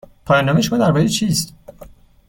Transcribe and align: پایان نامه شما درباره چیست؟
پایان 0.25 0.45
نامه 0.45 0.61
شما 0.61 0.77
درباره 0.77 1.07
چیست؟ 1.09 1.53